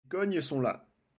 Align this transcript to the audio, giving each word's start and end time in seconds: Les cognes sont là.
Les 0.05 0.09
cognes 0.09 0.41
sont 0.41 0.61
là. 0.61 0.87